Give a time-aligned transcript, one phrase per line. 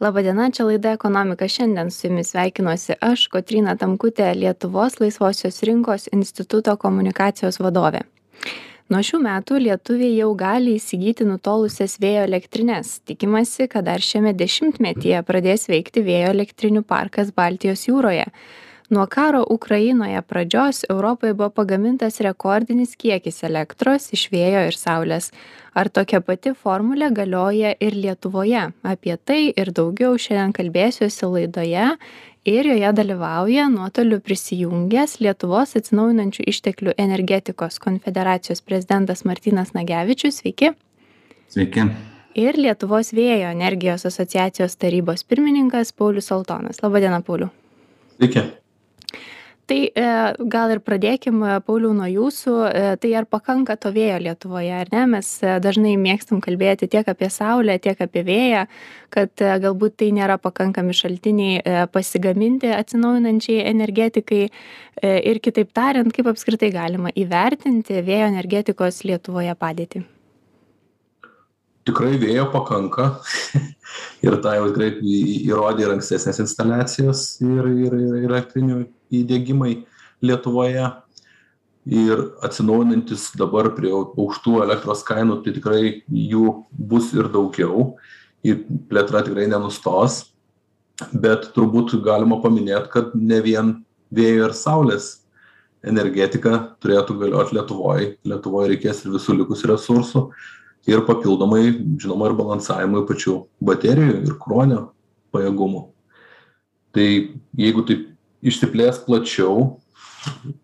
[0.00, 1.48] Labadiena, čia laida Ekonomika.
[1.48, 8.02] Šiandien su jumis sveikinuosi aš, Kotrina Tamkutė, Lietuvos laisvosios rinkos instituto komunikacijos vadovė.
[8.92, 12.98] Nuo šių metų lietuviai jau gali įsigyti nutolusias vėjo elektrinės.
[13.08, 18.28] Tikimasi, kad dar šiame dešimtmetyje pradės veikti vėjo elektrinių parkas Baltijos jūroje
[18.90, 25.30] nuo karo ukrainoje pradžios europoje buvo pagamintas rekordinis kiekis elektros iš vėjo ir saulės.
[25.74, 28.62] Ar tokia pati formulė galioja ir lietuvoje?
[28.82, 31.86] Apie tai ir daugiau šiandien kalbėsiuosi laidoje
[32.46, 40.42] ir joje dalyvauja nuotoliu prisijungęs lietuvos atsinaujinančių išteklių energetikos konfederacijos prezidentas martynas nagevičius.
[40.42, 40.74] Sveiki.
[41.48, 41.88] Sveiki.
[42.36, 47.50] Ir lietuvos vėjo energijos asociacijos tarybos pirmininkas paulius saltonas laba diena pauliau.
[48.16, 48.44] Sveiki
[49.66, 50.06] tai e,
[50.50, 52.54] gal ir pradėkim e, pauliau nuo jūsų.
[52.70, 55.04] E, tai ar pakanka to vėjo lietuvoje ar ne?
[55.16, 55.30] Mes
[55.62, 58.66] dažnai mėgstam kalbėti tiek apie saulę tiek apie vėją
[59.16, 64.48] kad galbūt tai nėra pakankami šaltiniai pasigaminti atsinaujinančiai energetikai.
[64.98, 70.02] Ir kitaip tariant kaip apskritai galima įvertinti vėjo energetikos lietuvoje padėtį?
[71.86, 73.08] Tikrai vėjo pakanka.
[74.26, 74.90] Ir tą jau tikrai
[75.46, 78.80] įrodė ir ankstesnės instaliacijos ir ir ir elektrinių
[79.14, 79.84] įdiegimai
[80.24, 80.86] lietuvoje
[81.86, 87.92] ir atsinaujinantys dabar prie aukštų elektros kainų tai tikrai jų bus ir daugiau
[88.46, 90.24] ir plėtra tikrai nenustos.
[91.12, 93.74] Bet turbūt galima paminėt kad ne vien
[94.10, 95.26] vėjo ir saulės
[95.86, 98.14] energetika turėtų galiot lietuvoj.
[98.26, 100.22] Lietuvoj reikės ir visų likusių resursų
[100.90, 101.68] ir papildomai
[102.00, 103.36] žinoma ir balansavimui pačių
[103.68, 104.80] baterijų ir kruonio
[105.34, 105.84] pajėgumų.
[106.96, 107.08] Tai
[107.60, 108.06] jeigu taip
[108.44, 109.76] išsiplėst plačiau.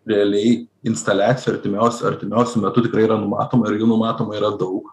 [0.09, 4.91] Realiai instaliacijų artimiausiu artimiausiu metu tikrai yra numatoma ir jų numatoma yra daug.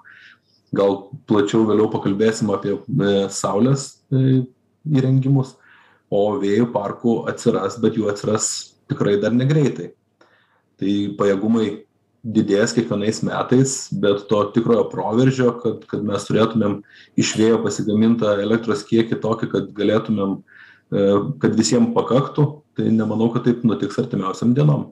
[0.75, 4.43] Gal plačiau vėliau pakalbėsim apie e, saulės e,
[4.85, 5.55] įrengimus
[6.13, 8.49] o vėjo parkų atsiras bet jų atsiras
[8.89, 9.95] tikrai dar negreitai.
[10.77, 11.71] Tai pajėgumai
[12.21, 13.73] didės kiekvienais metais
[14.03, 16.81] bet to tikrojo proveržio kad kad mes turėtumėm
[17.17, 20.37] iš vėjo pasigamintą elektros kiekį tokį kad galėtumėm
[20.89, 21.01] E,
[21.41, 22.43] kad visiem pakaktų,
[22.79, 24.87] tai nemanau, kad taip nutiks artimiausiam dienom.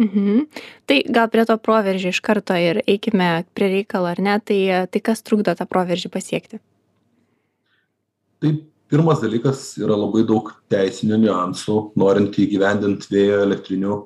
[0.00, 0.46] Mhm.
[0.88, 4.38] Tai gal prie to proveržį iš karto ir eikime prie reikalo, ar ne?
[4.40, 6.60] Tai, tai kas trukdo tą proveržį pasiekti?
[8.40, 8.52] Tai
[8.90, 13.98] pirmas dalykas yra labai daug teisinių niuansų, norint įgyvendinti vėjo elektrinių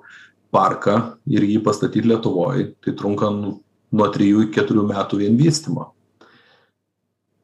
[0.54, 0.96] parką
[1.30, 2.72] ir jį pastatyti Lietuvoje.
[2.82, 5.92] Tai trunka nuo 3 iki 4 metų vien vystymą.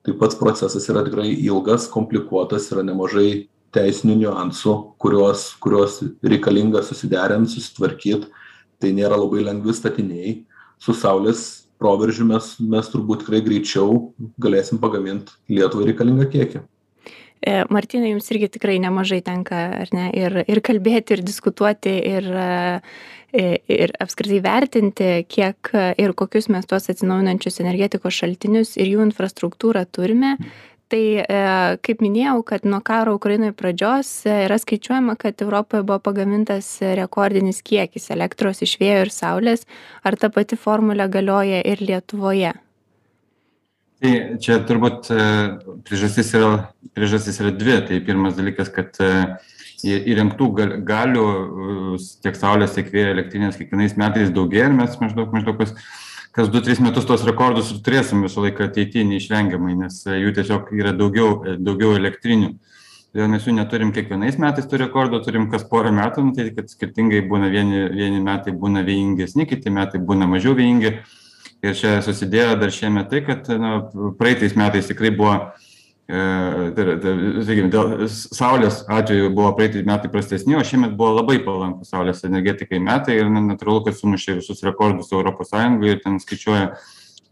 [0.03, 7.51] Tai pats procesas yra tikrai ilgas, komplikuotas, yra nemažai teisinių niuansų kuriuos kuriuos reikalinga susiderint
[7.53, 8.29] susitvarkyt
[8.81, 10.41] tai nėra labai lengvi statiniai.
[10.81, 16.63] Su saulės proveržiu mes mes turbūt tikrai greičiau galėsim pagamint lietuvai reikalingą kiekį.
[17.41, 19.61] E, Martinai, jums irgi tikrai nemažai tenka,
[19.97, 22.27] ne, ir, ir kalbėti, ir diskutuoti, ir,
[23.33, 25.71] e, ir apskritai vertinti, kiek
[26.03, 30.35] ir kokius mes tuos atsinaujinančius energetikos šaltinius ir jų infrastruktūrą turime
[30.91, 31.41] tai e,
[31.87, 37.62] kaip minėjau kad nuo karo ukrainoj pradžios e, yra skaičiuojama kad europoje buvo pagamintas rekordinis
[37.67, 39.67] kiekis elektros iš vėjo ir saulės.
[40.03, 42.53] Ar ta pati formulė galioja ir lietuvoje?
[44.01, 44.12] Tai
[44.43, 45.25] čia turbūt e,
[45.87, 46.53] priežastis yra
[46.97, 47.81] priežastys yra dvi.
[47.89, 48.97] Tai pirmas dalykas kad
[49.81, 51.27] įrengtų gal galių
[52.21, 55.72] tiek saulės tiek vėjo elektrinės kiekvienais metais daugėja ir mes maždaug maždaug kas
[56.37, 60.35] kas du tris metus tuos rekordus ir turėsim visą laiką ateity neišvengiamai nes e, jų
[60.39, 62.53] tiesiog yra daugiau e, daugiau elektrinių.
[63.11, 66.71] Todėl mes jų neturim kiekvienais metais tų rekordų turim kas porą metų nu tai kad
[66.71, 70.93] skirtingai būna vieni vieni metai būna vėjingesni kiti metai būna mažiau vėjingi
[71.67, 73.73] ir čia susidėjo dar šiemet tai kad na
[74.21, 75.35] praeitais metais tikrai buvo
[76.10, 77.12] tai yra tai
[77.47, 82.81] sakykim dėl saulės atveju buvo praeiti metai prastesni o šiemet buvo labai palankūs saulės energetikai
[82.82, 86.72] metai ir na natūralu kad sumušė visus rekordus sąjungoj ir ten skaičiuoja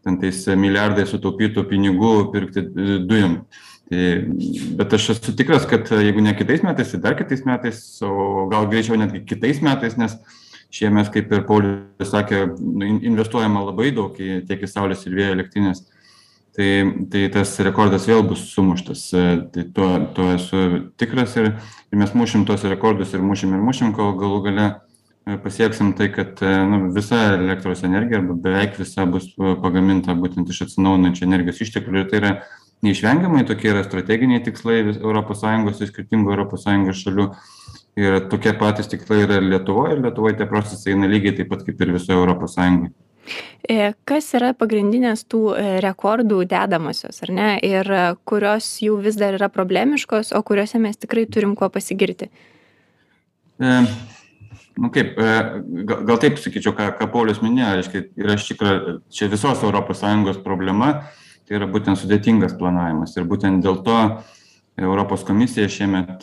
[0.06, 2.62] ten tais milijardais sutaupytų pinigų pirkti
[3.08, 3.40] dujom.
[3.88, 4.08] Tai
[4.78, 8.69] bet aš esu tikras kad jeigu ne kitais metais tai dar kitais metais o gal
[8.70, 10.19] greičiau netgi kitais metais nes
[10.70, 15.38] šiemet kaip ir paulius sakė nu investuojama labai daug į tiek į saulės ir vėjo
[15.38, 15.86] elektrines
[16.58, 19.05] tai tai tas rekordas vėl bus sumuštas.
[19.14, 19.25] E,
[19.55, 23.93] tai tuo tuo esu tikras ir ir mes mušim tuos rekordus ir mušim ir mušim
[23.94, 29.06] kol galų gale e, pasieksim tai kad e, nu visa elektros energija arba beveik visa
[29.06, 32.02] bus pagaminta būtent iš atsinaujinančių energijos išteklių.
[32.02, 32.37] Ir tai yra
[32.82, 37.32] neišvengiamai tokie yra strateginiai tikslai europos sąjungos ir skirtingų europos sąjungos šalių.
[37.99, 41.62] Ir tokie patys tikslai yra ir lietuvoj ir lietuvoj tie procesai eina lygiai taip pat
[41.66, 42.96] kaip ir visoj europos sąjungoj
[44.08, 47.48] kas yra pagrindinės tų e, rekordų dedamosios, ar ne?
[47.64, 52.30] Ir e, kurios jau vis dar yra problemiškos, o kuriuose mes tikrai turim kuo pasigirti?
[53.58, 53.75] E,
[54.78, 59.31] nu kaip, gal, gal taip sakyčiau, ką, ką Paulius minėjo, reiškia, yra iš tikrųjų čia
[59.32, 60.92] visos ES problema,
[61.48, 63.16] tai yra būtent sudėtingas planavimas.
[63.16, 63.98] Ir būtent dėl to
[64.78, 66.22] Europos komisija šiemet,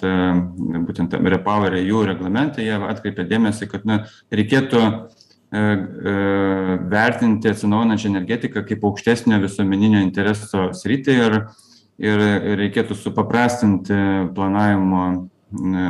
[0.88, 5.25] būtent Repower EU reglamente, jie atkreipė dėmesį, kad na, reikėtų E, e,
[6.90, 11.38] vertinti atsinaujinančią energetiką kaip aukštesnio visuomeninio intereso sritį ir,
[12.02, 12.26] ir
[12.62, 13.98] reikėtų supaprastinti
[14.36, 15.04] planavimo,
[15.56, 15.86] e,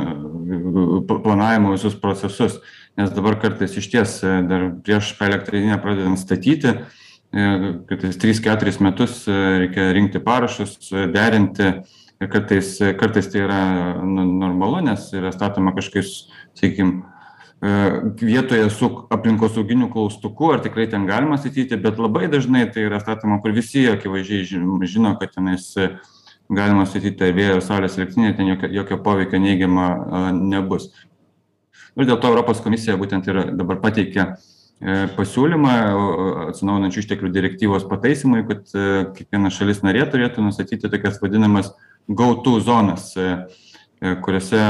[1.08, 2.60] planavimo visus procesus.
[2.96, 6.70] Nes dabar kartais iš ties dar prieš elektrinę pradedam statyti,
[7.90, 10.78] kartais 3-4 metus reikia rinkti parašus,
[11.12, 11.66] derinti
[12.22, 13.60] ir kartais, kartais tai yra
[14.00, 16.14] normalu, nes yra statoma kažkokius,
[16.56, 17.15] sakykime, E,
[17.60, 23.40] vietoje su aplinkosauginiu klaustuku, ar tikrai ten galima statyti, bet labai dažnai tai yra statoma,
[23.40, 25.72] kur visi akivaizdžiai žino, kad tenais
[26.52, 29.88] galima statyti vėjo ir saulės elektrinė, ten jokio, jokio poveikio neigiama
[30.36, 30.90] nebus.
[31.96, 35.76] Ir dėl to Europos komisija būtent ir dabar pateikė e, pasiūlymą
[36.50, 41.72] atsinaujinančių išteklių direktyvos pataisimui, kad e, kiekviena šalis narė turėtų nustatyti tokias vadinamas
[42.06, 43.16] go-to zonas,
[43.96, 44.60] kuriuose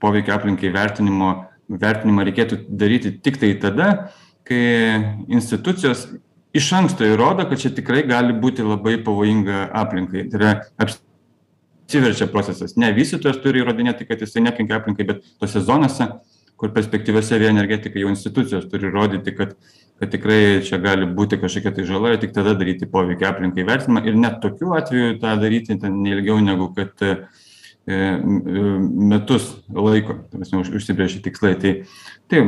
[0.00, 1.32] poveikia aplinkai vertinimo
[1.68, 4.12] vertinimą reikėtų daryti tiktai tada,
[4.46, 4.62] kai
[5.26, 6.06] institucijos
[6.56, 10.26] iš anksto įrodo, kad čia tikrai gali būti labai pavojinga aplinkai.
[10.30, 10.52] Tai yra
[10.82, 12.76] apsiverčia procesas.
[12.80, 16.08] Ne vystytojas turi įrodinėti, kad jisai nekenkia aplinkai, bet tose zonose,
[16.56, 19.52] kur perspektyviose vėjo energetika jau institucijos turi rodyti, kad,
[20.00, 24.06] kad tikrai čia gali būti kažkokia tai žala ir tik tada daryti poveikį aplinkai vertinimą.
[24.08, 27.26] Ir net tokiu atveju tą daryti neilgiau negu kad uh,
[27.86, 31.54] metus laiko, užsibrėžti tikslai.
[31.62, 31.72] Tai,
[32.26, 32.42] tai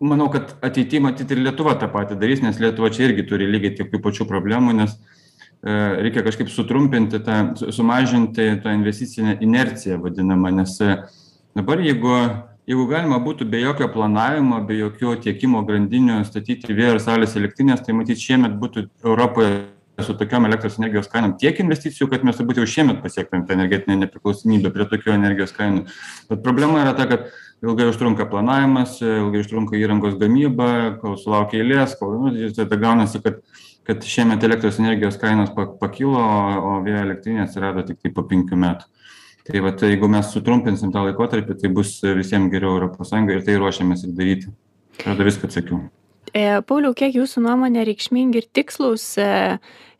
[0.00, 3.76] manau, kad ateityje matyti ir Lietuva tą patį darys, nes Lietuva čia irgi turi lygiai
[3.82, 5.74] tokių pačių problemų, nes e,
[6.06, 10.78] reikia kažkaip sutrumpinti tą, sumažinti tą investicinę inerciją vadinamą, nes
[11.56, 12.16] dabar jeigu,
[12.70, 17.84] jeigu galima būtų be jokio planavimo, be jokio tiekimo grandinių statyti vėjo ir saulės elektrinės,
[17.84, 19.66] tai matyt šiemet būtų Europoje
[20.04, 23.96] su tokiom elektros energijos kainom tiek investicijų, kad mes turbūt jau šiemet pasiektumėm tą energetinę
[24.04, 25.86] nepriklausomybę prie tokių energijos kainų.
[26.30, 27.28] Bet problema yra ta, kad
[27.64, 30.70] ilgai užtrunka planavimas, ilgai užtrunka įrangos gamyba,
[31.02, 33.42] kol sulaukia eilės, kol nu, tada gaunasi, kad,
[33.88, 38.88] kad šiemet elektros energijos kainos pakilo, o vėjo elektrinė atsirado tik tai po penkių metų.
[39.50, 43.56] Tai va, tai jeigu mes sutrumpinsim tą laikotarpį, tai bus visiems geriau ES ir tai
[43.58, 44.52] ruošiamės ir daryti.
[45.00, 45.80] Atrodo viską atsakiau.
[46.36, 49.58] E, Pauliau, kiek jūsų nuomonė reikšmingi ir tikslus e,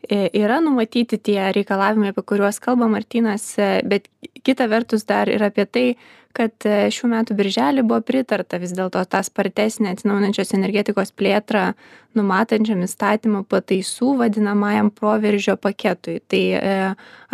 [0.09, 3.53] yra numatyti tie reikalavimai, apie kuriuos kalba Martinas,
[3.85, 4.09] bet
[4.45, 5.85] kita vertus dar ir apie tai,
[6.31, 11.73] kad šių metų birželį buvo pritarta vis dėlto tą spartesnę atsinaujinančios energetikos plėtrą
[12.15, 16.21] numatančiam įstatymo pataisų vadinamajam proveržio paketui.
[16.31, 16.41] Tai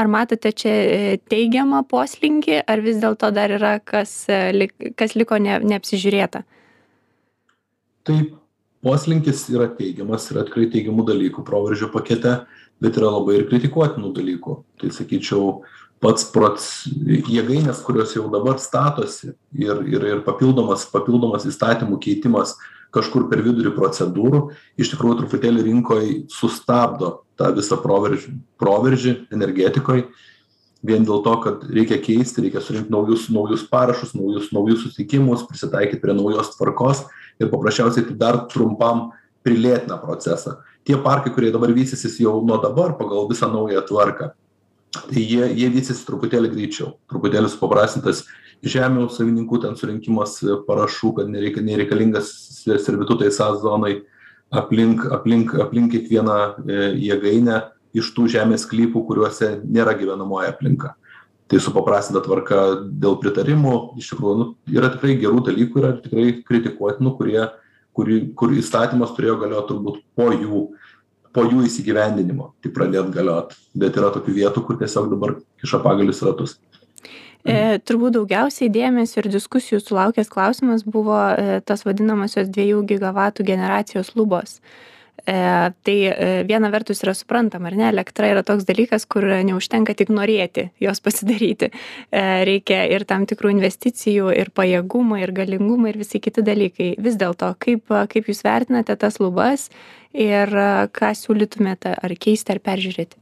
[0.01, 0.73] ar matote čia
[1.29, 4.25] teigiamą poslinkį, ar vis dėlto dar yra kas,
[4.97, 6.41] kas liko ne, neapsižiūrėta?
[8.07, 8.33] Taip,
[8.87, 12.39] poslinkis yra teigiamas yra tikrai teigiamų dalykų proveržio pakete
[12.83, 14.55] bet yra labai ir kritikuotinų dalykų.
[14.81, 15.61] Tai sakyčiau
[16.03, 16.61] pats proc
[17.33, 22.55] jėgainės kurios jau dabar statosi ir ir ir papildomas papildomas įstatymų keitimas
[22.93, 24.43] kažkur per vidurį procedūrų
[24.79, 30.05] iš tikrųjų truputėlį rinkoj sustabdo tą visą proveržį proveržį energetikoj
[30.85, 36.01] vien dėl to kad reikia keisti reikia surinkt naujus naujus parašus naujus naujus sutikimus prisitaikyt
[36.03, 37.05] prie naujos tvarkos
[37.41, 39.11] ir paprasčiausiai tai dar trumpam
[39.45, 40.57] prilėtina procesą.
[40.87, 44.31] Tie parkai kurie dabar vystysis jau nuo dabar pagal visą naują tvarką
[44.97, 46.93] tai jie jie vystysis truputėlį greičiau.
[47.11, 48.23] Truputėlį supaprastintas
[48.65, 52.31] žemių savininkų ten surinkimas parašų kad nereika nereikalingas
[52.65, 54.01] servitutai sa zonoj
[54.51, 56.77] aplink aplink aplink kiekvieną e,
[57.09, 57.61] jėgainę
[57.95, 60.95] iš tų žemės sklypų kuriuose nėra gyvenamoji aplinka.
[61.47, 67.13] Tai supaprastinta tvarka dėl pritarimų iš tikrųjų nu yra tikrai gerų dalykų yra tikrai kritikuotinų
[67.19, 67.45] kurie
[67.97, 70.67] kurį kur įstatymas turėjo galiot turbūt po jų
[71.33, 73.53] po jų įsigyvendinimo tik pradėt galiot.
[73.77, 76.57] Bet yra tokių vietų kur tiesiog dabar kiša pagalius į ratus.
[77.47, 84.11] E, turbūt daugiausiai dėmesio ir diskusijų sulaukęs klausimas buvo e, tas vadinamosios dviejų gigavatų generacijos
[84.19, 84.57] lubos.
[84.57, 84.96] E,
[85.27, 90.11] tai e, viena vertus yra suprantama, ar ne, elektra yra toks dalykas, kur neužtenka tik
[90.13, 91.67] norėti jos pasidaryti.
[91.67, 96.93] E, reikia ir tam tikrų investicijų, ir pajėgumų, ir galingumų, ir visi kiti dalykai.
[97.03, 99.67] Vis dėlto, kaip, kaip jūs vertinate tas lubas
[100.15, 100.47] ir
[100.95, 103.19] ką siūlytumėte ar keisti, ar peržiūrėti?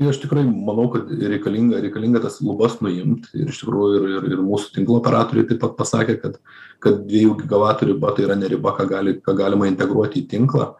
[0.00, 3.28] Aš tikrai manau kad reikalinga reikalinga tas lubas nuimt.
[3.36, 6.38] Ir iš tikrųjų ir ir ir mūsų tinklo operatoriai taip pat pasakė kad
[6.82, 10.72] kad dviejų gigavatų riba tai yra ne riba ką gali ką galima integruoti į tinklą.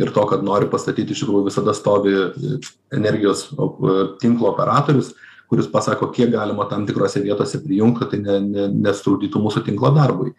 [0.00, 2.16] Ir to kad nori pastatyt iš tikrųjų visada stovi
[2.90, 3.46] energijos
[4.22, 5.12] tinklo operatorius
[5.48, 9.92] kuris pasako kiek galima tam tikrose vietose prijungt kad tai ne ne nesutrukdytų mūsų tinklo
[9.94, 10.32] darbui.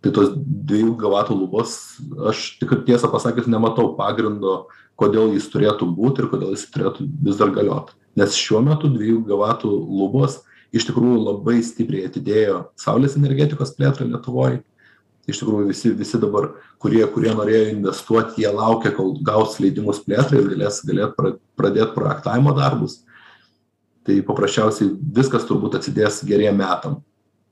[0.00, 1.74] Tai tos dviejų gigavatų lubos
[2.30, 4.68] aš tik tiesą pasakius nematau pagrindo
[5.00, 7.94] kodėl jis turėtų būt ir kodėl jis turėtų vis dar galiot.
[8.18, 10.40] Nes šiuo metu dviejų gigavatų lubos
[10.76, 14.60] iš tikrųjų labai stipriai atidėjo saulės energetikos plėtrą lietuvoj.
[15.30, 16.50] Iš tikrųjų visi visi dabar
[16.82, 21.94] kurie kurie norėjo investuot jie laukia kol gaus leidimus plėtrai ir galės galėt pra pradėt
[21.94, 23.00] projektavimo darbus.
[24.06, 27.00] Tai paprasčiausiai viskas turbūt atsidės geriem metam.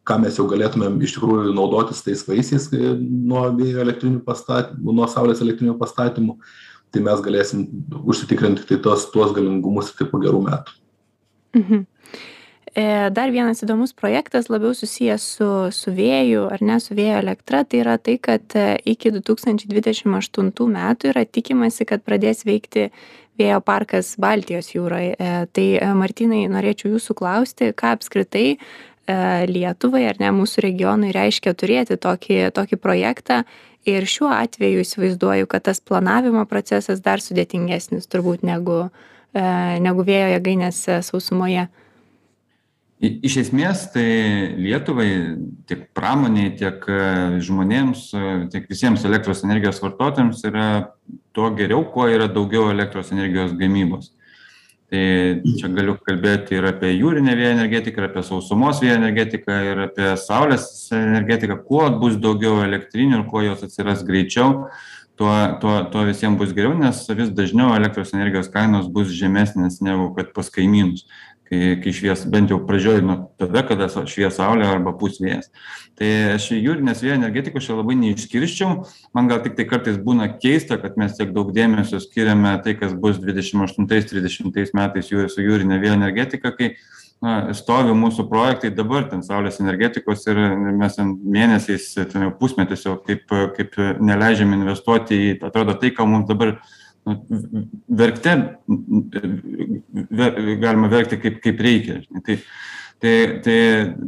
[0.09, 5.43] Ką mes jau galėtumėm iš tikrųjų naudotis tais vaisiais nuo vėjo elektrinių pastatymų nuo saulės
[5.45, 6.39] elektrinių pastatymų
[6.95, 7.67] tai mes galėsim
[8.05, 10.77] užsitikrint tiktai tuos tuos galingumus tiktai po gerų metų.
[11.59, 11.87] Mhm.
[12.79, 17.65] E, dar vienas įdomus projektas, labiau susijęs su, su vėju ar ne su vėjo elektra,
[17.65, 22.91] tai yra tai, kad e, iki 2028 metų yra tikimasi, kad pradės veikti
[23.39, 25.15] vėjo parkas Baltijos jūroje.
[25.55, 25.67] Tai
[25.99, 28.59] Martinai, norėčiau jūsų klausti, ką apskritai
[29.09, 33.43] Lietuvai ar ne mūsų regionui reiškia turėti tokį, tokį projektą
[33.89, 39.43] ir šiuo atveju įsivaizduoju kad tas planavimo procesas dar sudėtingesnis turbūt negu e,
[39.85, 41.69] negu vėjo jėgainės e, sausumoje.
[42.99, 44.05] Iš esmės, tai
[44.59, 45.09] Lietuvai,
[45.71, 47.01] tiek pramoniai, tiek e,
[47.47, 48.09] žmonėms,
[48.53, 50.69] tiek visiems elektros energijos vartotojams yra
[51.33, 54.11] tuo geriau, kuo yra daugiau elektros energijos gamybos
[54.89, 59.83] tai čia galiu kalbėti ir apie jūrinę vėjo energetiką ir apie sausumos vėjo energetiką ir
[59.85, 61.59] apie saulės energetiką.
[61.69, 64.71] Kuo bus daugiau elektrinių ir kuo jos atsiras greičiau
[65.19, 70.13] tuo tuo tuo visiem bus geriau nes vis dažniau elektros energijos kainos bus žemesnės negu
[70.17, 71.05] kad pas kaimynus
[71.49, 75.51] kai kai švies bent jau pradžioj nuo tada kada švies saulė arba pūs vėjas.
[75.99, 78.85] Tai aš jūrinės vėjo energetikos čia labai neišskirčiau
[79.17, 83.19] man gal tiktai kartais būna keista kad mes tiek daug dėmesio skiriame tai kas bus
[83.23, 86.75] dvidešim aštuntais trisdešimtais metais jū su jūrine vėjo energetika kai
[87.25, 90.39] na stovi mūsų projektai dabar ten saulės energetikos ir
[90.79, 93.27] mes ten mėnesiais ten jau pusmetis jau kaip
[93.57, 96.59] kaip neleidžiam investuoti į atrodo tai ką mums dabar
[97.89, 98.35] verkte
[100.61, 102.01] galima verkti kaip, kaip reikia.
[102.25, 102.37] Tai,
[103.03, 103.57] tai, tai,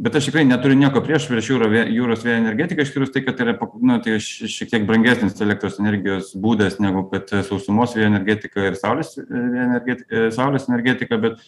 [0.03, 3.47] bet aš tikrai neturiu nieko prieš prieš jūro, jūros vėjo energetiką, išskyrus tai, kad tai
[3.47, 8.79] yra nu, tai šiek tiek brangesnis elektros energijos būdas negu kad sausumos vėjo energetika ir
[8.79, 11.39] saulės energetika, saulės energetika bet,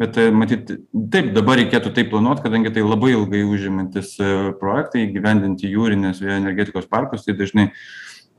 [0.00, 0.76] bet matyt,
[1.12, 4.14] taip, dabar reikėtų taip planuoti, kadangi tai labai ilgai užimantis
[4.60, 7.82] projektai, gyvendinti jūrinės vėjo energetikos parkus, tai dažnai uh,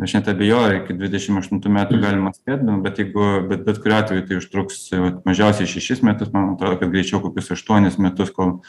[0.02, 4.00] aš net abejoju iki dvidešim aštuntų metų galima spėt nu bet jeigu bet bet kuriuo
[4.02, 8.60] atveju tai užtruks vat mažiausiai šešis metus man atrodo kad greičiau kokius aštuonis metus kol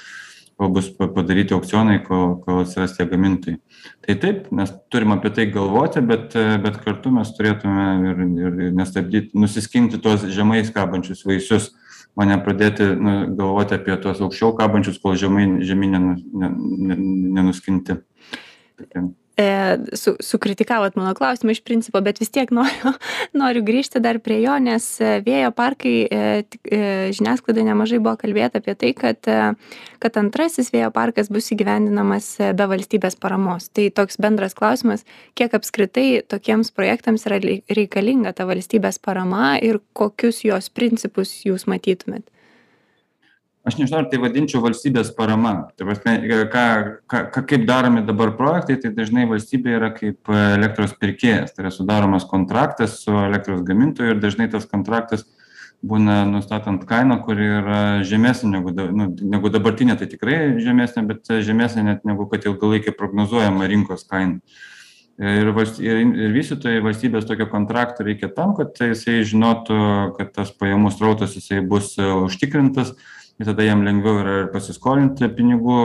[0.60, 3.56] kol bus padaryti aukcionai kol kol atsiras tie gamintojai.
[4.04, 9.32] Tai taip mes turim apie tai galvoti bet bet kartu mes turėtume ir ir nestabdyt
[9.34, 11.72] nusiskinti tuos žemai kabančius vaisius
[12.14, 16.52] o ne pradėti nu galvoti apie tuos aukščiau kabančius kol žemai žemi nenu ne
[16.92, 17.00] ne
[17.40, 17.98] nenuskinti
[18.76, 22.92] tokia e, su, sukritikavot mano klausimą iš principo, bet vis tiek noriu,
[23.42, 26.22] noriu grįžti dar prie jo, nes e, vėjo parkai, e,
[26.64, 26.82] e,
[27.16, 29.52] žiniasklaidai nemažai buvo kalbėta apie tai, kad, e,
[30.02, 33.70] kad antrasis vėjo parkas bus įgyvendinamas be valstybės paramos.
[33.72, 35.06] Tai toks bendras klausimas,
[35.38, 37.40] kiek apskritai tokiems projektams yra
[37.72, 42.26] reikalinga ta valstybės parama ir kokius jos principus jūs matytumėt
[43.64, 45.54] aš nežinau ar tai vadinčiau valstybės parama.
[45.78, 46.16] Ta prasme
[46.52, 46.64] ką
[47.10, 51.54] ką ką kaip daromi dabar projektai tai dažnai valstybė yra kaip elektros pirkėjas.
[51.54, 55.24] Tai yra sudaromas kontraktas su elektros gamintoju ir dažnai tas kontraktas
[55.82, 61.32] būna nustatant kainą kuri yra žemesnė negu da nu negu dabartinė tai tikrai žemesnė bet
[61.42, 64.38] žemesnė net negu kad ilgalaikė prognozuojama rinkos kaina.
[65.22, 69.80] Ir valst ir ir vystytojui valstybės tokio kontrakto reikia tam kad jisai žinotų
[70.16, 72.94] kad tas pajamų srautas jisai bus užtikrintas
[73.40, 75.76] ir tada jam lengviau yra ir pasiskolinti pinigų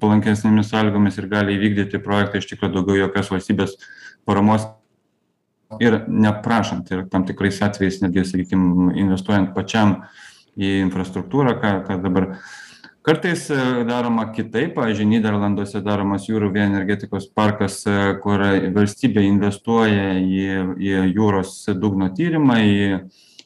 [0.00, 3.78] palankesnėmis sąlygomis ir gali įvykdyti projektą iš tikro daugiau jokios valstybės
[4.28, 4.66] paramos.
[5.82, 9.96] Ir neprašant ir tam tikrais atvejais netgi sakykim investuojant pačiam
[10.54, 12.28] į infrastruktūrą ką ką dabar
[13.04, 13.48] kartais
[13.88, 14.76] daroma kitaip.
[14.76, 17.80] Pavyzdžiui nyderlanduose daromas jūrų vėjo energetikos parkas
[18.22, 18.44] kur
[18.76, 20.46] valstybė investuoja į
[20.78, 22.88] į jūros dugno tyrimą į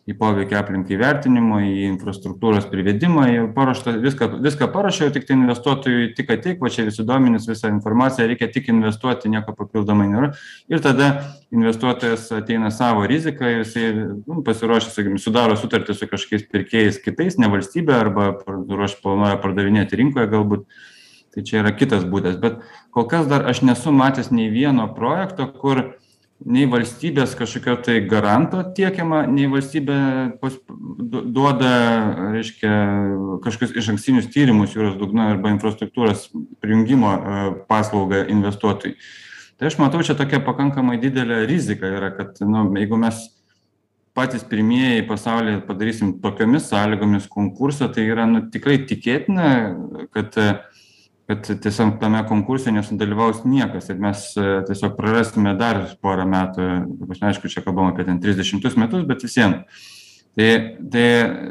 [0.08, 6.32] į poveikio aplinkai vertinimą į infrastruktūros privedimą jau paruošta viską viską paruošiau tiktai investuotojui tik
[6.32, 10.30] ateik va čia visi duomenys visa informacija reikia tik investuoti nieko papildomai nėra.
[10.72, 11.10] Ir tada
[11.52, 17.36] investuotojas ateina savo rizika ir jisai nu pasiruošęs sakykim sudaro sutartį su kažkokiais pirkėjais kitais
[17.36, 20.68] ne valstybe arba ruoš planuoja pardavinėti rinkoje galbūt.
[21.36, 22.38] Tai čia yra kitas būdas.
[22.40, 22.62] Bet
[22.96, 25.98] kol kas dar aš nesu matęs nei vieno projekto kur
[26.46, 29.96] nei valstybės kažkokio tai garanto tiekiama nei valstybė
[30.42, 31.70] pas du duoda
[32.34, 32.74] reiškia
[33.44, 36.28] kažkokius išankstinius tyrimus jūros dugno arba infrastruktūros
[36.62, 37.40] prijungimo e,
[37.70, 38.94] paslaugą investuotojui.
[39.58, 43.24] Tai aš matau čia tokia pakankamai didelė rizika yra kad nu jeigu mes
[44.14, 49.50] patys pirmieji pasaulyje padarysim tokiomis sąlygomis konkursą tai yra nu tikrai tikėtina
[50.14, 50.38] kad
[51.28, 57.08] kad tiesiog tame konkurse nesudalyvaus niekas ir mes e, tiesiog prarasime dar porą metų ta
[57.10, 59.58] prasme aišku čia kalbam apie ten trisdešimtus metus bet vis vien.
[60.38, 60.48] Tai
[60.92, 61.04] tai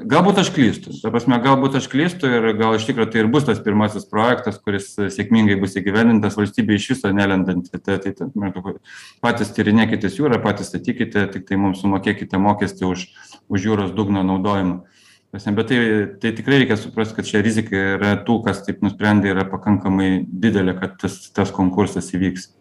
[0.07, 0.93] galbūt aš klystu.
[1.01, 4.57] Ta prasme galbūt aš klystu ir gal iš tikro tai ir bus tas pirmasis projektas
[4.63, 6.39] kuris sėkmingai bus įgyvendintas.
[6.39, 8.79] Valstybei iš viso nelendant tai tai maždaug
[9.21, 13.09] patys tyrinėkitės jūrą patys statykite tiktai mums sumokėkite mokestį už
[13.51, 14.96] už jūros dugno naudojimą
[15.31, 15.79] prasme bet tai
[16.21, 20.77] tai tikrai reikia suprast kad čia rizika yra tų kas taip nusprendė yra pakankamai didelė
[20.79, 22.51] kad tas tas konkursas įvyks.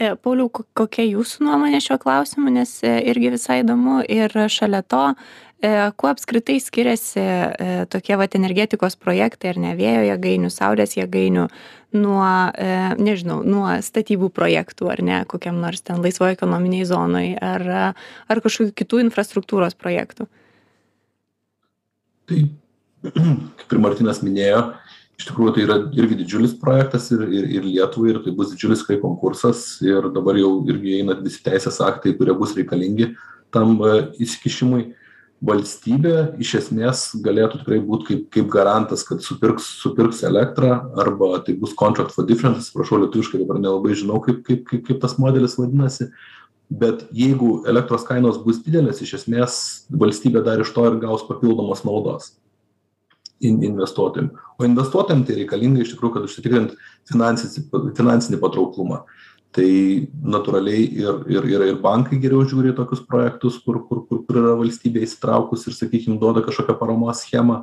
[0.00, 5.02] E, Pauliau, kokia jūsų nuomonė šiuo klausimu, nes e, irgi visai įdomu ir šalia to,
[5.62, 5.70] e,
[6.00, 7.22] kuo apskritai skiriasi
[7.92, 11.46] tokie vat energetikos projektai ar ne vėjo jėgainių, saulės jėgainių
[11.92, 12.26] nuo,
[12.98, 18.72] nežinau, nuo statybų projektų ar ne, kokiam nors ten laisvoje ekonominiai zonai ar, ar kažkokių
[18.80, 20.26] kitų infrastruktūros projektų
[22.28, 22.44] tai
[23.02, 24.62] kaip ir martynas minėjo
[25.22, 28.82] iš tikrųjų tai yra irgi didžiulis projektas ir ir ir lietuvai ir tai bus didžiulis
[28.82, 29.78] tikrai konkursas.
[29.84, 33.12] Ir dabar jau irgi eina visi teisės aktai kurie bus reikalingi
[33.54, 34.90] tam e, įsikišimui.
[35.42, 41.56] Valstybė iš esmės galėtų tikrai būt kaip kaip garantas kad supirks supirks elektrą arba tai
[41.58, 42.68] bus contract for difference.
[42.68, 46.12] Atsiprašau lietuviškai dabar nelabai žinau kaip kaip kaip kaip tas modelis vadinasi
[46.80, 49.56] bet jeigu elektros kainos bus didelės iš esmės
[49.90, 52.32] valstybė dar iš to ir gaus papildomos naudos
[53.42, 54.30] in investuotojam.
[54.56, 56.76] O investuotojam tai reikalinga iš tikrųjų kad užsitikrint
[57.10, 59.02] finansinį patrauklumą
[59.52, 64.22] tai natūraliai ir ir ir ir bankai geriau žiūri į tokius projektus kur kur kur
[64.24, 67.58] kur yra valstybė įsitraukus ir sakykim duoda kažkokią paramos schemą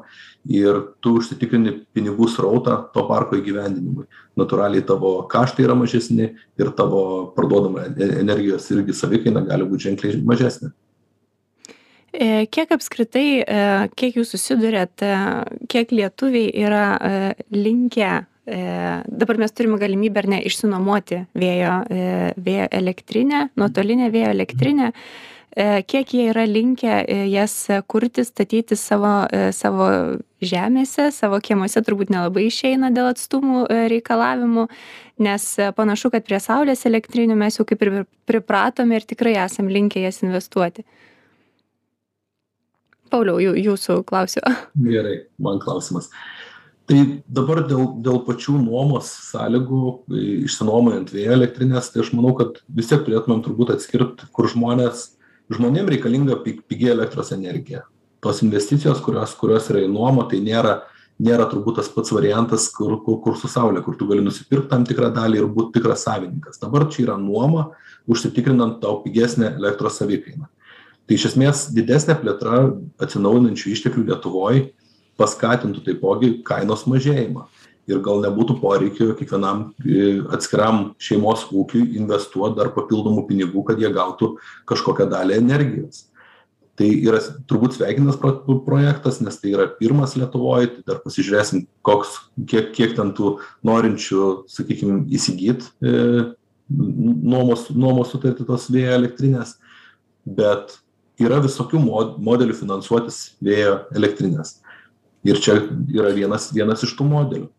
[0.46, 4.05] ir tu užsitikrini pinigų srautą to parko įgyvendinimui.
[4.37, 6.29] Natūraliai tavo kaštai yra mažesni
[6.61, 7.01] ir tavo
[7.35, 10.72] parduodama e energijos irgi savikaina gali būt ženkliai mažesnė.
[12.13, 13.66] E, Kiek apskritai, e,
[13.98, 15.01] kiek jūs susidurėt,
[15.70, 16.85] kiek lietuviai yra
[17.50, 22.05] linkę dabar mes turime galimybę ar ne išsinuomoti vėjo, e,
[22.38, 24.94] vėjo elektrinę, nuotolinę vėjo elektrinę.
[25.57, 29.90] E, kiek jie yra linkę e, jas kurti, statyti savo, e, savo
[30.46, 34.68] žemėse, savo kiemuose turbūt nelabai išeina dėl atstumų e, reikalavimų,
[35.25, 39.70] nes e, panašu, kad prie saulės elektrinių mes jau kaip ir pripratome ir tikrai esam
[39.74, 40.85] linkę jas investuoti.
[43.09, 44.44] Pauliau, jūsų klausiu.
[44.85, 46.12] Gerai, man klausimas.
[46.14, 46.49] Uh,
[46.89, 46.99] tai
[47.29, 49.81] dabar dėl dėl pačių nuomos sąlygų
[50.47, 55.11] išsinuomojant vėjo elektrines tai aš manau kad vis tiek turėtumėm turbūt atskirt kur žmonės
[55.53, 57.83] žmonėm reikalinga pi pigi elektros energija.
[58.23, 60.79] Tos investicijos kurios kurios yra į nuomą tai nėra
[61.21, 64.85] nėra turbūt tas pats variantas kur kur kur su saule kur tu gali nusipirkt tam
[64.89, 66.61] tikrą dalį ir būt tikras savininkas.
[66.63, 67.69] Dabar čia yra nuoma
[68.09, 70.49] užsitikrinant tau pigesnę elektros savikainą.
[71.05, 72.67] Tai iš esmės didesnė plėtra
[73.01, 74.59] atsinaujinančių išteklių lietuvoj
[75.20, 77.48] paskatintų taipogi kainos mažėjimą.
[77.90, 83.90] Ir gal nebūtų poreikio kiekvienam e, atskiram šeimos ūkiui investuot dar papildomų pinigų kad jie
[83.94, 84.36] gautų
[84.70, 86.05] kažkokią dalį energijos.
[86.79, 90.70] Tai yra turbūt sveikintinas pro projektas nes tai yra pirmas lietuvoj.
[90.75, 92.14] Tai dar pasižiūrėsim koks
[92.48, 95.96] kiek kiek ten tų norinčių sakykim įsigyt e,
[96.70, 99.58] nuomos nuomos sutartį tos vėjo elektrinės.
[100.29, 100.77] Bet
[101.20, 104.60] yra visokių mod modelių finansuotis vėjo elektrines
[105.27, 105.60] ir čia
[105.92, 107.50] yra vienas vienas iš tų modelių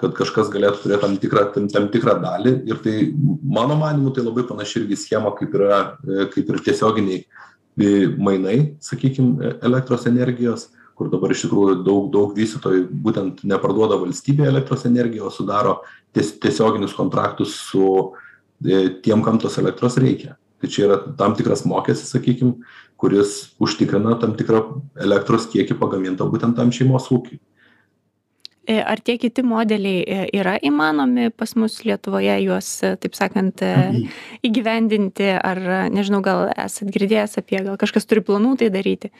[0.00, 2.54] kad kažkas galėtų turėt tam tikrą tam tam tikrą dalį.
[2.70, 2.94] Ir tai
[3.42, 8.58] mano manymu tai labai panaši irgi schema kaip yra e, kaip ir tiesioginiai e, mainai
[8.84, 14.86] sakykim e, elektros energijos kur dabar iš tikrųjų daug daug vystytojų būtent neparduoda valstybei elektros
[14.88, 15.80] energiją o sudaro
[16.16, 18.12] ties tiesioginius kontraktus su
[19.04, 20.36] tiem kam tos elektros reikia.
[20.60, 22.58] Tai čia yra tam tikras mokestis sakykim
[23.00, 24.64] kuris užtikrina tam tikrą
[25.00, 27.40] elektros kiekį pagamintą būtent tam šeimos ūkiui
[28.70, 33.64] E, ar tie kiti modeliai e, yra įmanomi pas mus Lietuvoje juos, e, taip sakant,
[34.46, 35.60] įgyvendinti, ar
[35.90, 39.10] nežinau, gal esat girdėjęs apie, gal kažkas turi planų tai daryti?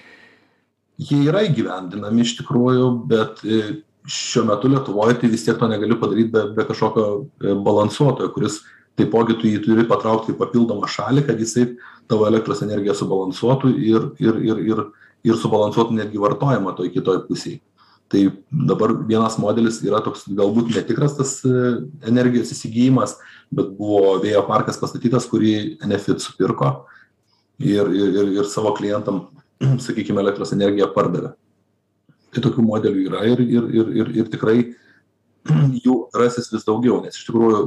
[1.00, 3.40] Jie yra įgyvendinami iš tikrųjų, bet
[4.10, 8.60] šiuo metu Lietuvoje tai vis tiek to negali padaryti be, be kažkokio balansuotojo, kuris
[9.00, 11.66] taipogi tu jį turi patraukti į papildomą šalį, kad jisai
[12.10, 14.86] tavo elektros energiją subalansuotų ir, ir, ir, ir,
[15.26, 17.60] ir subalansuotų netgi vartojimą toj kitoj pusėje
[18.10, 21.52] tai dabar vienas modelis yra toks galbūt netikras tas e,
[22.10, 23.14] energijos įsigijimas
[23.54, 25.52] bet buvo vėjo parkas pastatytas kurį
[25.86, 26.72] enefit supirko
[27.62, 29.28] ir ir ir ir savo klientam
[29.86, 31.36] sakykim elektros energiją pardavė.
[32.34, 34.56] Tai tokių modelių yra ir ir ir ir ir tikrai
[35.84, 37.62] jų rasis vis daugiau nes iš tikrųjų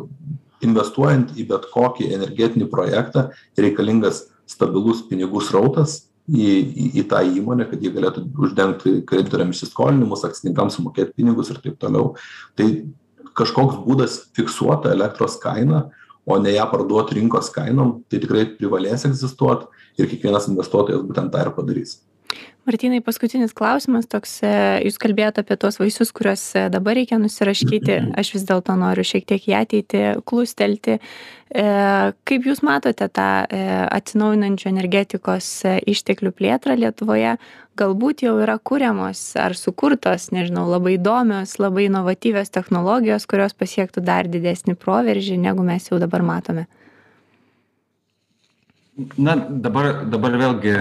[0.66, 7.68] investuojant į bet kokį energetinį projektą reikalingas stabilus pinigų srautas į į į tą įmonę
[7.70, 12.14] kad jie galėtų uždengti kreditoriam įsiskolinimus akcininkams sumokėt pinigus ir taip toliau.
[12.56, 12.70] Tai
[13.36, 15.90] kažkoks būdas fiksuot tą elektros kainą
[16.26, 19.68] o ne ją parduot rinkos kainom tai tikrai privalės egzistuot
[20.00, 21.98] ir kiekvienas investuotojas būtent tą ir padarys
[22.68, 24.52] martynai paskutinis klausimas toks e,
[24.88, 29.26] jūs kalbėjot apie tuos vaisius kuriuos e, dabar reikia nusiraškyti aš vis dėlto noriu šiek
[29.30, 31.00] tiek į ateitį klustelti.
[31.00, 31.66] E,
[32.30, 33.30] kaip jūs matote tą
[33.98, 35.50] atsinaujinančių energetikos
[35.90, 37.36] išteklių plėtrą lietuvoje?
[37.80, 44.30] Galbūt jau yra kuriamos ar sukurtos nežinau labai įdomios labai inovatyvios technologijos kurios pasiektų dar
[44.30, 46.68] didesnį proveržį negu mes jau dabar matome
[49.18, 50.74] na dabar dabar vėlgi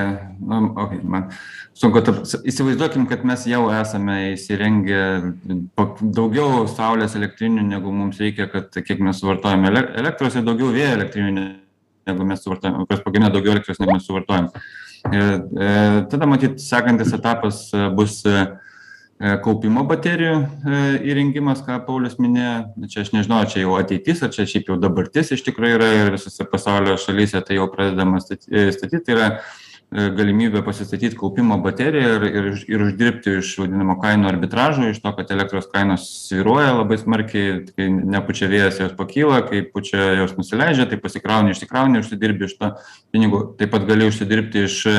[0.44, 1.30] nu okei man
[1.72, 2.20] sunku taip
[2.52, 5.00] įsivaizduokim kad mes jau esame įsirengę
[6.02, 10.92] daugiau saulės elektrinių negu mums reikia kad kiek mes suvartojam ele elektros ir daugiau vėjo
[10.98, 11.46] elektrinių
[12.10, 14.52] negu mes suvartojam kurios pagamina daugiau elektros negu mes suvartojam.
[15.02, 15.24] Ir
[15.58, 15.70] e,
[16.12, 17.64] tada matyt sekantis etapas
[17.96, 18.36] bus E,
[19.42, 20.78] kaupimo baterijų e,
[21.12, 25.30] įrengimas, ką Paulius minėjo, čia aš nežinau, čia jau ateitis, ar čia šiaip jau dabartis
[25.36, 29.28] iš tikrųjų yra ir visose pasaulio šalyse tai jau pradedama e, statyti, tai yra
[29.92, 35.30] galimybė pasistatyti kaupimo bateriją ir, ir, ir uždirbti iš vadinamo kainų arbitražo, iš to, kad
[35.34, 40.96] elektros kainos sviruoja labai smarkiai, kai nepučia vėjas jos pakyla, kai pučia jos nusileidžia, tai
[41.02, 42.72] pasikrauni, išsikrauni, užsidirbi iš to
[43.12, 43.44] pinigų.
[43.60, 44.96] Taip pat gali užsidirbti iš E,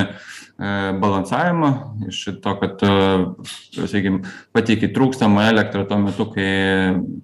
[0.58, 1.70] balansavimą
[2.08, 4.22] iš to, kad, e, sakykime,
[4.54, 6.50] pateiki trūkstamą elektrą tuo metu, kai,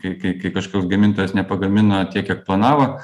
[0.02, 2.96] kai, kai, kai kažkoks gamintojas nepagamino tiek, kiek planavo.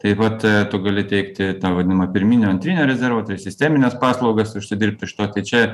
[0.00, 5.08] Taip pat e, tu gali teikti tą vadinamą pirminio antrinio rezervą, tai sisteminės paslaugas užsidirbti
[5.08, 5.26] iš to.
[5.34, 5.64] Tai čia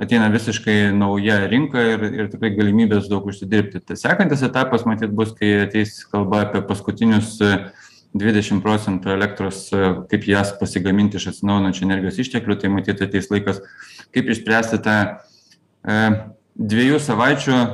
[0.00, 3.84] ateina visiškai nauja rinka ir, ir tikrai galimybės daug užsidirbti.
[3.84, 7.70] Tai sekantis etapas, matyt, bus, kai ateis kalba apie paskutinius uh,
[8.16, 9.68] dvidešim procentų elektros
[10.10, 13.62] kaip jas pasigaminti iš atsinaujinančių energijos išteklių tai matyt ateis laikas
[14.14, 15.98] kaip išspręsti tą e,
[16.58, 17.70] dviejų savaičių e,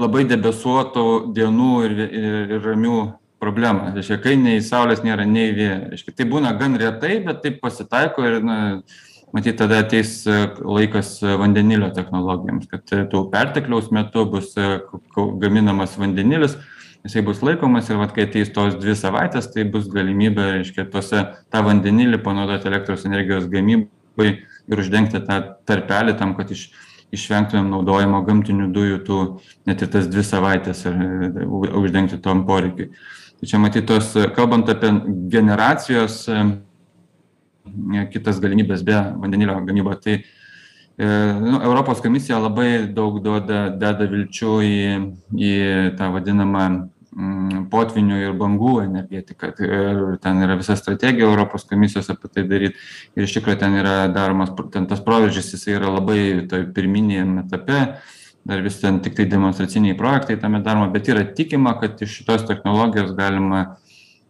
[0.00, 1.06] labai debesuotų
[1.36, 3.00] dienų ir, ir, ir ramių
[3.42, 3.90] problemą.
[3.94, 5.90] Reiškia, kai nei saulės nėra, nei vėjo.
[5.92, 8.56] Reiškia, tai būna gan retai, bet taip pasitaiko ir, na,
[9.36, 10.22] matyt, tada ateis
[10.56, 14.54] laikas vandenilio technologijams, kad tų pertekliaus metu bus
[15.42, 16.56] gaminamas vandenilis
[17.06, 21.22] jisai bus laikomas ir vat kai ateis tos dvi savaitės tai bus galimybė reiškia tuose
[21.52, 24.32] tą vandenilį panaudoti elektros energijos gamybai
[24.66, 26.68] ir uždengti tą tarpelį tam kad iš
[27.14, 29.18] išvengtumėm naudojimo gamtinių dujų tų
[29.68, 30.96] net ir tas dvi savaites ir
[31.46, 32.90] uždengti tom poreikiui.
[33.36, 34.90] Tai čia matyt tos kalbant apie
[35.32, 36.24] generacijos
[38.12, 41.06] kitas galimybes be vandenilio gamybos tai e,
[41.40, 44.76] nu, Europos komisija labai daug duoda, deda vilčių į,
[45.34, 45.54] į
[45.98, 46.66] tą vadinamą
[47.16, 49.48] Mm, potvynių ir bangų energetika.
[49.64, 52.76] Ir ten yra visa strategija Europos komisijos apie tai daryti.
[53.16, 57.78] Ir iš tikrųjų ten yra daromas, ten tas proveržys, jis yra labai toj pirminėje etape,
[58.46, 62.44] dar vis ten tik tai demonstraciniai projektai tame daroma, bet yra tikima, kad iš šitos
[62.50, 63.62] technologijos galima,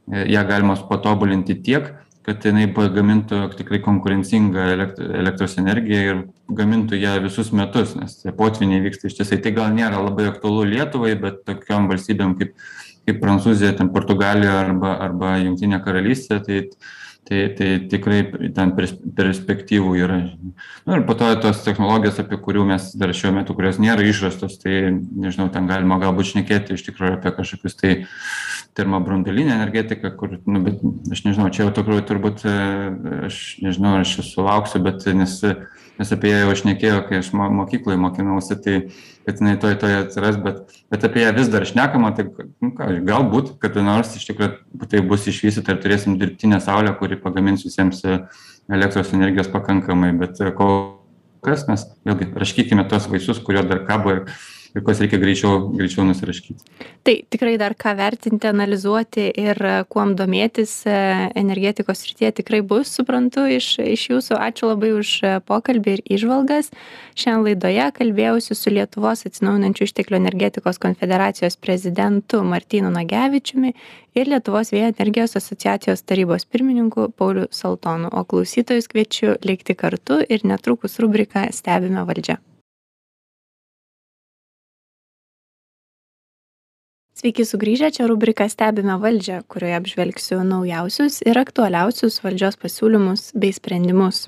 [0.07, 1.91] e, ją galima patobulinti tiek,
[2.27, 6.23] kad jinai pagamintų tikrai konkurencingą elektros energiją ir
[6.59, 9.39] gamintų ją visus metus, nes potviniai vyksta ištisai.
[9.45, 12.57] Tai gal nėra labai aktualu Lietuvai, bet tokiom valstybėm kaip,
[13.07, 16.65] kaip Prancūzija, ten Portugalija arba, arba Junktinė karalystė, tai
[17.27, 18.21] tai tai tikrai
[18.55, 20.19] ten pers perspektyvų yra
[20.87, 24.61] nu ir po to tos technologijos apie kurių mes dar šiuo metu kurios nėra išrastos
[24.63, 27.95] tai nežinau ten galima galbūt šnekėti iš tikrųjų apie kažkokius tai
[28.79, 32.57] termobranduolinę energetiką kur nu bet aš nežinau čia jau tikrųjų turbūt e,
[33.31, 35.41] aš nežinau ar aš sulauksiu bet nes
[35.97, 38.77] nes apie ją jau šnekėjo kai aš mo mokykloj mokinausi tai
[39.27, 42.29] kad jinai tuoj tuoj atsiras bet bet apie ją vis dar šnekama tai
[42.63, 44.53] nu ką galbūt kada nors iš tikro
[44.91, 48.21] tai bus išvystyta ir turėsim dirbtinę saulę kuri pagamins visiems e,
[48.71, 50.79] elektros energijos pakankamai bet e, kol
[51.47, 54.23] kas mes vėlgi raškykime tuos vaisius kurie dar kabo ir
[54.77, 56.75] ir kuriuos reikia greičiau greičiau nusiraškyti.
[57.07, 59.61] Tai tikrai dar ką vertinti analizuoti ir
[59.93, 60.97] kuom domėtis e,
[61.39, 64.39] energetikos srityje tikrai bus suprantu iš iš jūsų.
[64.49, 65.13] Ačiū labai už
[65.49, 66.73] pokalbį ir įžvalgas.
[67.17, 73.73] Šiandien laidoje kalbėjausi su lietuvos atsinaujinančių išteklių energetikos konfederacijos prezidentu martynu nagevičiumi
[74.17, 78.13] ir lietuvos vėjo energijos asociacijos tarybos pirmininku pauliu saltonu.
[78.13, 82.41] O klausytojus kviečiu likti kartu ir netrukus rubrika stebime valdžią
[87.17, 94.27] Sveiki sugrįžę, čia rubrika Stebime valdžią, kurioje apžvelgsiu naujausius ir aktualiausius valdžios pasiūlymus bei sprendimus.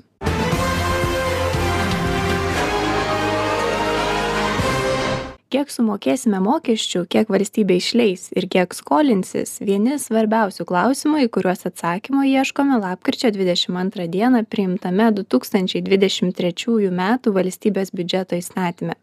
[5.53, 12.25] Kiek sumokėsime mokesčių, kiek valstybė išleis ir kiek skolinsis, vieni svarbiausių klausimų, į kuriuos atsakymo
[12.25, 17.05] ieškome lapkričio 22 dieną priimtame 2023 m.
[17.37, 18.97] valstybės biudžeto įstatyme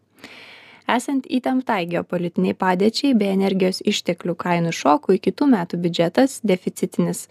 [0.87, 7.25] esant įtemptai geopolitinei padėčiai bei energijos išteklių kainų šokui kitų metų biudžetas deficitinis.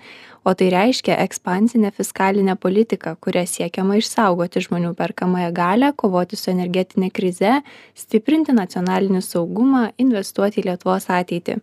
[0.46, 7.10] O tai reiškia ekspansinę fiskalinę politiką kuria siekiama išsaugoti žmonių perkamąją galią kovoti su energetine
[7.10, 7.60] krize
[7.94, 11.58] stiprinti nacionalinį saugumą investuoti į lietuvos ateitį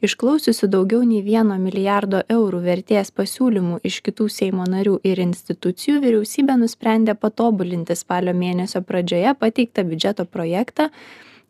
[0.00, 6.56] išklausiusi daugiau nei vieno milijardo eurų vertės pasiūlymų iš kitų seimo narių ir institucijų vyriausybė
[6.62, 10.88] nusprendė patobulinti spalio mėnesio pradžioje pateiktą biudžeto projektą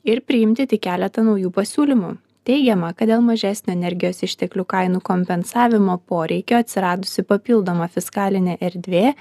[0.04, 2.16] ir priimti tik keletą naujų pasiūlymų.
[2.48, 9.12] Teigiama kad dėl mažesnio energijos išteklių kainų kompensavimo poreikio atsiradusi papildoma fiskalinė erdvė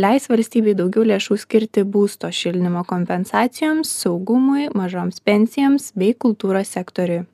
[0.00, 7.26] leis valstybei daugiau lėšų skirti būsto šildymo kompensacijoms saugumui mažoms pensijoms bei kultūros sektoriui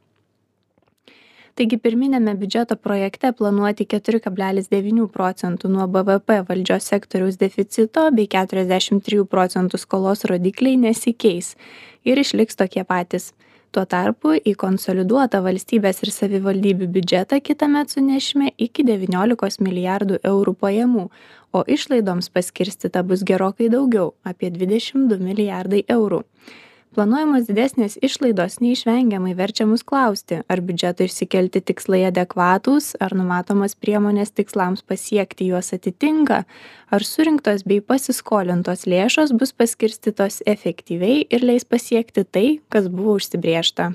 [1.59, 8.29] taigi pirminiame biudžeto projekte planuoti keturi kablelis devynių procentų nuo bvp valdžios sektoriaus deficito bei
[8.31, 11.57] keturiasdešim trijų procentų skolos rodikliai nesikeis
[12.07, 13.33] ir išliks tokie patys.
[13.75, 21.09] Tuo tarpu į konsoliduotą valstybės ir savivaldybių biudžetą kitąmet sunešime iki devyniolikos milijardų eurų pajamų
[21.53, 26.23] o išlaidoms paskirstyta bus gerokai daugiau apie dvidešim du milijardai eurų
[26.97, 34.33] planuojamos didesnės išlaidos neišvengiamai verčia mus klausti ar biudžeto išsikelti tikslai adekvatūs ar numatomos priemonės
[34.37, 36.43] tikslams pasiekti juos atitinka
[36.95, 43.93] ar surinktos bei pasiskolintos lėšos bus paskirstytos efektyviai ir leis pasiekti tai kas buvo užsibrėžta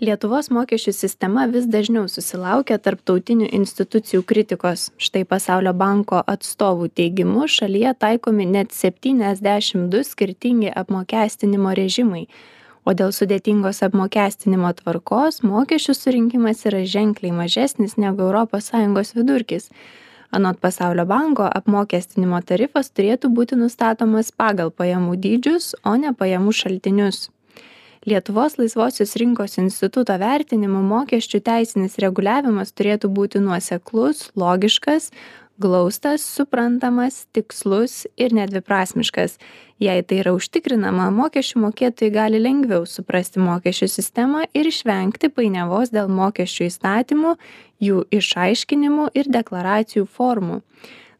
[0.00, 4.90] lietuvos mokesčių sistema vis dažniau susilaukia tarptautinių institucijų kritikos.
[5.00, 12.26] Štai pasaulio banko atstovų teigimu šalyje taikomi net septyniasdešim du skirtingi apmokestinimo režimai.
[12.86, 19.70] O dėl sudėtingos apmokestinimo tvarkos mokesčių surinkimas yra ženkliai mažesnis negu europos sąjungos vidurkis.
[20.30, 27.30] Anot pasaulio banko apmokestinimo tarifas turėtų būti nustatomas pagal pajamų dydžius o ne pajamų šaltinius
[28.06, 35.10] lietuvos laisvosios rinkos instituto vertinimu mokesčių teisinis reguliavimas turėtų būti nuoseklus logiškas
[35.58, 39.38] glaustas suprantamas tikslus ir nedviprasmiškas.
[39.82, 46.12] Jei tai yra užtikrinama mokesčių mokėtojai gali lengviau suprasti mokesčių sistemą ir išvengti painiavos dėl
[46.12, 47.34] mokesčių įstatymų
[47.88, 50.62] jų išaiškinimų ir deklaracijų formų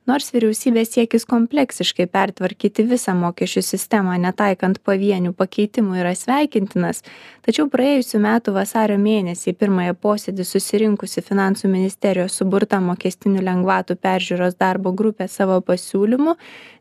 [0.06, 7.02] nors vyriausybės siekis kompleksiškai pertvarkyti visą mokesčių sistemą netaikant pavienių pakeitimų yra sveikintinas.
[7.46, 14.58] Tačiau praėjusių metų vasario mėnesį į pirmąjį posėdį susirinkusi finansų ministerijos suburta mokestinių lengvatų peržiūros
[14.60, 16.36] darbo grupė savo pasiūlymų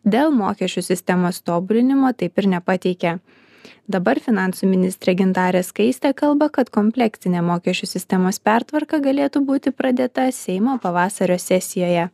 [0.06, 3.18] dėl mokesčių sistemos tobulinimo taip ir nepateikė.
[3.90, 10.78] Dabar finansų ministrė gintarė skaistė kalba kad kompleksinė mokesčių sistemos pertvarka galėtų būti pradėta seimo
[10.82, 12.08] pavasario sesijoje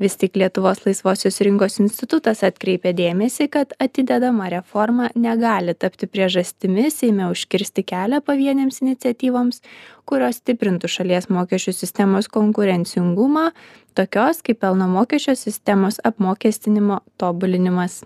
[0.00, 7.28] vis tik lietuvos laisvosios rinkos institutas atkreipia dėmesį kad atidedama reforma negali tapti priežastimi seime
[7.32, 9.62] užkirsti kelią pavienėms iniciatyvoms
[10.08, 13.48] kurios stiprintų šalies mokesčių sistemos konkurencingumą
[13.98, 18.02] tokios kaip pelno mokesčio sistemos apmokestinimo tobulinimas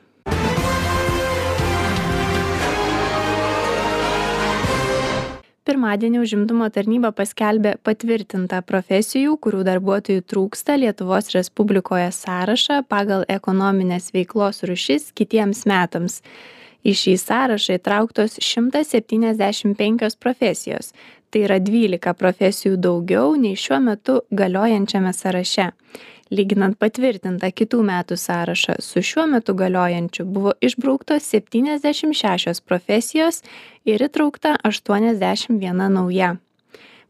[5.69, 14.65] pirmadienį užimtumo tarnyba paskelbė patvirtintą profesijų kurių darbuotojų trūksta lietuvos respublikoje sąrašą pagal ekonominės veiklos
[14.69, 16.21] rūšis kitiems metams.
[16.83, 20.91] Į šį sąrašą įtrauktos šimtas septyniasdešim penkios profesijos.
[21.31, 25.71] Tai yra dvylika profesijų daugiau nei šiuo metu galiojančiame sąraše
[26.33, 33.43] lyginant patvirtintą kitų metų sąrašą su šiuo metu galiojančiu buvo išbrauktos septyniasdešim šešios profesijos
[33.85, 36.37] ir įtraukta aštuoniasdešim viena nauja.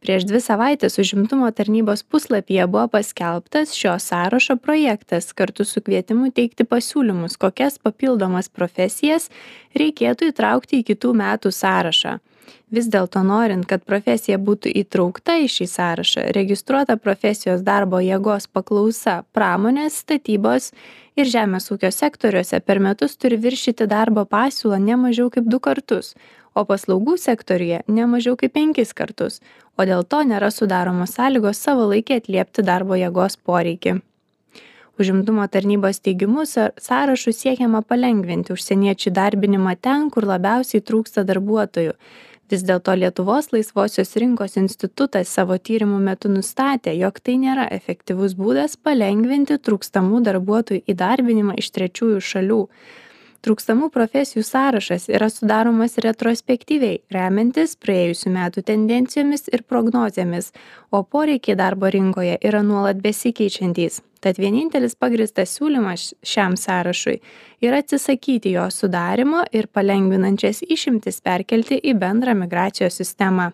[0.02, 5.30] Prieš dvi savaites užimtumo tarnybos puslapyje buvo paskelbtas šio sąrašo projektas.
[5.32, 9.30] Kartu su kvietimu teikti pasiūlymus kokias papildomas profesijas
[9.78, 12.18] reikėtų įtraukti į kitų metų sąrašą
[12.70, 19.22] vis dėlto norint kad profesija būtų įtraukta į šį sąrašą registruota profesijos darbo jėgos paklausa
[19.36, 20.70] pramonės statybos
[21.16, 26.14] ir žemės ūkio sektoriuose per metus turi viršyti darbo pasiūlą ne mažiau kaip du kartus
[26.54, 29.40] o paslaugų sektoriuje ne mažiau kaip penkis kartus
[29.76, 34.00] o dėl to nėra sudaromos sąlygos savalaikiai atliepti darbo jėgos poreikį.
[35.00, 41.94] Užimtumo tarnybos teigimu sąrašu siekiama palengvinti užsieniečių įdarbinimą ten kur labiausiai trūksta darbuotojų
[42.52, 48.76] vis dėlto lietuvos laisvosios rinkos institutas savo tyrimų metu nustatė jog tai nėra efektyvus būdas
[48.88, 52.60] palengvinti trūkstamų darbuotojų įdarbinimą iš trečiųjų šalių
[53.42, 60.52] trūkstamų profesijų sąrašas yra sudaromas retrospektyviai remiantis praėjusių metų tendencijomis ir prognozėmis
[60.90, 64.00] o poreikiai darbo rinkoje yra nuolat besikeičiantys.
[64.22, 67.16] Tad vienintelis pagrįstas siūlymas šiam sąrašui
[67.66, 73.50] yra atsisakyti jo sudarymo ir palengvinančias išimtis perkelti į bendrą migracijos sistemą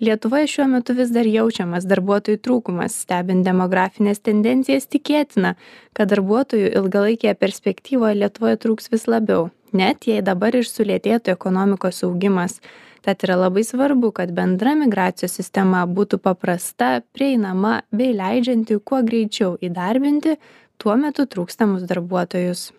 [0.00, 5.54] lietuvoje šiuo metu vis dar jaučiamas darbuotojų trūkumas stebint demografines tendencijas tikėtina
[5.92, 12.60] kad darbuotojų ilgalaikėje perspektyvoje lietuvoje trūks vis labiau net jei dabar ir sulėtėtų ekonomikos augimas.
[13.04, 19.58] Tad yra labai svarbu kad bendra migracijos sistema būtų paprasta prieinama bei leidžianti kuo greičiau
[19.60, 20.38] įdarbinti
[20.80, 22.70] tuo metu trūkstamus darbuotojus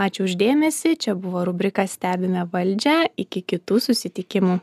[0.00, 2.96] ačiū už dėmesį čia buvo rubrika stebime valdžią.
[3.20, 4.60] Iki kitų susitikimų